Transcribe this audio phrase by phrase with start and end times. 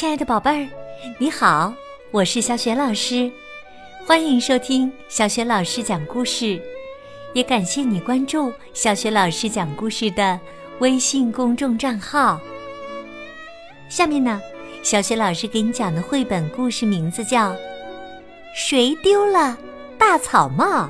[0.00, 0.66] 亲爱的宝贝儿，
[1.18, 1.74] 你好，
[2.10, 3.30] 我是小雪老师，
[4.06, 6.58] 欢迎收听小雪老师讲故事，
[7.34, 10.40] 也感谢你关注小雪老师讲故事的
[10.78, 12.40] 微信公众账号。
[13.90, 14.40] 下面呢，
[14.82, 17.52] 小雪老师给你讲的绘本故事名字叫
[18.54, 19.54] 《谁丢了
[19.98, 20.84] 大草帽》。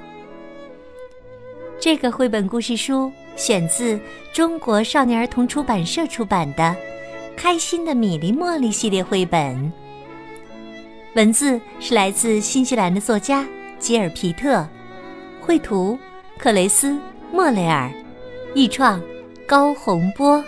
[1.80, 3.98] 这个绘本故事书选自
[4.32, 6.77] 中国少年儿童出版社出版的。
[7.43, 9.72] 开心的米粒茉莉系列绘本，
[11.14, 14.68] 文字是来自新西兰的作家吉尔皮特，
[15.40, 15.99] 绘图
[16.39, 17.00] 克雷斯
[17.32, 17.90] 莫雷尔，
[18.54, 19.03] 译创
[19.46, 20.44] 高洪波。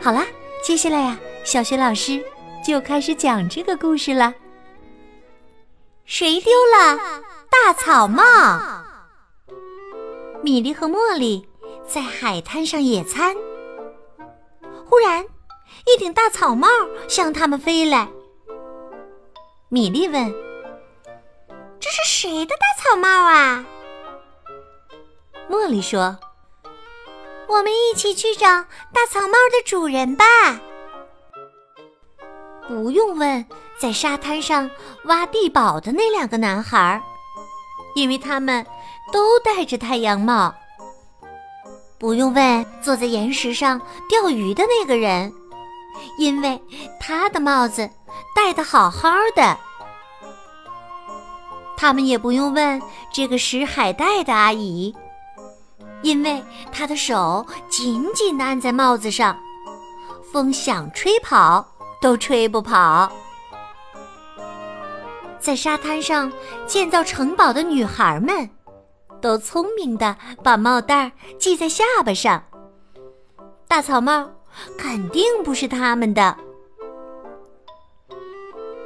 [0.00, 0.24] 好啦，
[0.64, 2.22] 接下来呀，小学老师
[2.64, 4.32] 就开始讲这个故事了。
[6.04, 6.96] 谁丢了
[7.50, 8.22] 大草帽？
[10.44, 11.44] 米莉和茉莉
[11.88, 13.34] 在海滩上野餐。
[14.92, 15.24] 忽然，
[15.86, 16.68] 一顶大草帽
[17.08, 18.10] 向他们飞来。
[19.70, 20.30] 米莉问
[21.80, 23.64] ：“这是谁的大草帽啊？”
[25.48, 26.18] 茉莉说
[27.48, 28.46] ：“我们一起去找
[28.92, 30.26] 大草帽的主人吧。”
[32.68, 33.46] 不用问，
[33.78, 34.70] 在沙滩上
[35.04, 37.02] 挖地堡的那两个男孩，
[37.94, 38.66] 因为他们
[39.10, 40.54] 都戴着太阳帽。
[42.02, 45.32] 不用问，坐在岩石上钓鱼的那个人，
[46.18, 46.60] 因为
[46.98, 47.88] 他的帽子
[48.34, 49.56] 戴的好好的。
[51.76, 54.92] 他们也不用问这个拾海带的阿姨，
[56.02, 56.42] 因为
[56.72, 59.38] 她的手紧紧地按在帽子上，
[60.32, 61.64] 风想吹跑
[62.00, 63.12] 都吹不跑。
[65.38, 66.32] 在沙滩上
[66.66, 68.50] 建造城堡的女孩们。
[69.22, 72.44] 都聪明的把帽带系在下巴上。
[73.66, 74.28] 大草帽
[74.76, 76.36] 肯定不是他们的。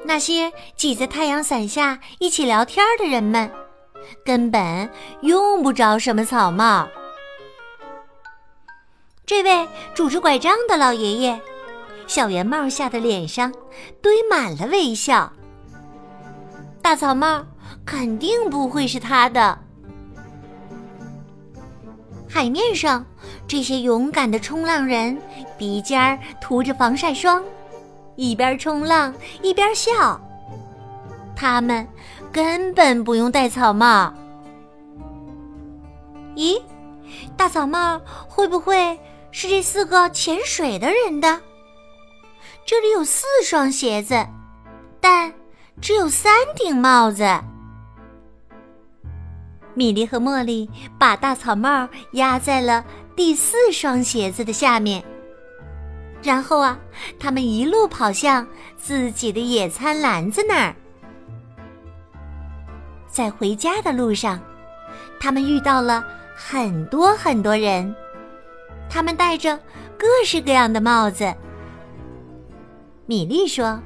[0.05, 3.51] 那些挤在太阳伞下一起聊天的人们，
[4.25, 4.89] 根本
[5.23, 6.87] 用不着什么草帽。
[9.25, 11.41] 这位拄着拐杖的老爷爷，
[12.07, 13.53] 小圆帽下的脸上
[14.01, 15.33] 堆满了微笑。
[16.81, 17.45] 大草帽
[17.85, 19.59] 肯定不会是他的。
[22.29, 23.05] 海面上，
[23.47, 25.17] 这些勇敢的冲浪人
[25.57, 27.43] 鼻尖儿涂着防晒霜，
[28.17, 30.21] 一边冲浪一边笑。
[31.35, 31.87] 他们
[32.33, 34.13] 根本不用戴草帽。
[36.35, 36.61] 咦，
[37.37, 38.99] 大草帽会不会
[39.31, 41.41] 是这四个潜水的人的？
[42.67, 44.27] 这里有四双鞋子，
[45.01, 45.33] 但
[45.81, 47.25] 只有三顶帽子。
[49.77, 52.83] 米莉和茉莉把大草帽压在了
[53.15, 55.05] 第四双鞋子的下面，
[56.23, 56.79] 然后啊，
[57.21, 58.47] 他们一路跑向
[58.79, 60.75] 自己的野餐篮子那儿。
[63.07, 64.41] 在回家的路上，
[65.21, 66.03] 他们遇到了
[66.35, 67.95] 很多很多人，
[68.89, 69.59] 他们戴着
[69.99, 71.35] 各式各样的帽子。
[73.05, 73.79] 米莉说：“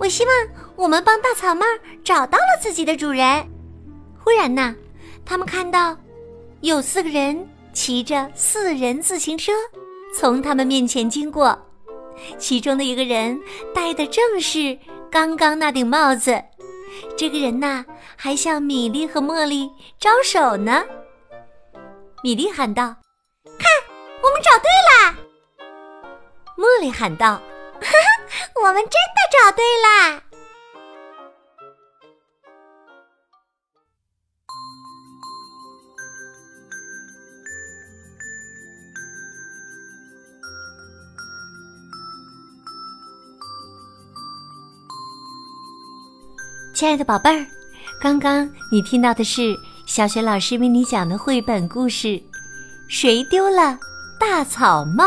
[0.00, 0.34] 我希望
[0.76, 1.66] 我们帮大草帽
[2.02, 3.46] 找到了自己的主人。”
[4.26, 4.74] 忽然呐，
[5.24, 5.96] 他们看到
[6.60, 9.52] 有四个人骑着四人自行车
[10.18, 11.56] 从他们面前经过，
[12.36, 13.40] 其中的一个人
[13.72, 14.76] 戴的正是
[15.12, 16.42] 刚刚那顶帽子。
[17.16, 17.84] 这个人呐，
[18.16, 19.70] 还向米莉和茉莉
[20.00, 20.82] 招手呢。
[22.24, 22.96] 米莉喊道
[23.60, 23.70] ：“看，
[24.24, 25.16] 我们找对啦！”
[26.58, 27.40] 茉莉喊道
[27.78, 30.20] ：“哈哈，我们真的找对啦！”
[46.76, 47.46] 亲爱的宝贝儿，
[47.98, 52.08] 刚刚你听到的是小雪老师为你讲的绘本故事
[52.86, 53.78] 《谁丢了
[54.20, 55.04] 大草帽》。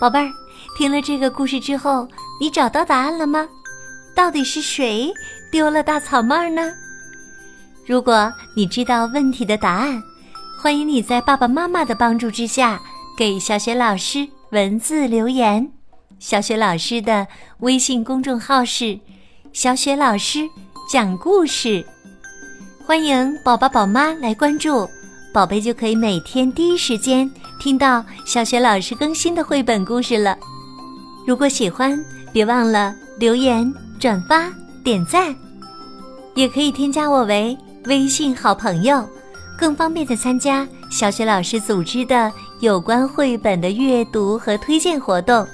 [0.00, 0.28] 宝贝儿，
[0.76, 2.08] 听了这个故事之后，
[2.40, 3.46] 你找到答案了吗？
[4.12, 5.14] 到底是谁
[5.52, 6.72] 丢了大草帽呢？
[7.86, 10.02] 如果你知道问题的答案，
[10.60, 12.82] 欢迎你在爸爸妈妈的帮助之下
[13.16, 15.70] 给小雪老师文字留言。
[16.18, 17.28] 小雪老师的
[17.60, 18.98] 微信公众号是。
[19.56, 20.46] 小雪老师
[20.86, 21.82] 讲故事，
[22.84, 24.86] 欢迎宝宝宝妈来关注，
[25.32, 30.36] 宝贝就可以每天第一时间听到小雪老师更新的绘本故事了。
[31.26, 31.98] 如果喜欢，
[32.34, 34.52] 别忘了留言、转发、
[34.84, 35.34] 点赞，
[36.34, 37.56] 也可以添加我为
[37.86, 39.02] 微信好朋友，
[39.58, 42.30] 更方便的参加小雪老师组织的
[42.60, 45.48] 有关绘本的阅读和推荐活动。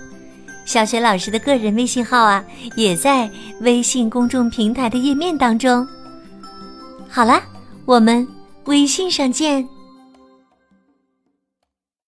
[0.64, 2.44] 小雪老师的个人微信号啊，
[2.76, 3.30] 也在
[3.60, 5.86] 微信公众平台的页面当中。
[7.08, 7.42] 好啦，
[7.84, 8.26] 我们
[8.64, 9.68] 微信上见。